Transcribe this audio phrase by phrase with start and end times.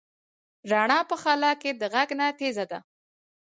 [0.71, 2.79] رڼا په خلا کې د غږ نه تېزه ده.